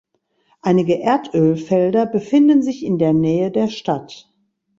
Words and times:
Einige 0.63 0.95
Erdölfelder 0.95 2.07
befinden 2.07 2.63
sich 2.63 2.83
in 2.83 2.97
der 2.97 3.13
Nähe 3.13 3.51
der 3.51 3.67
Stadt. 3.67 4.33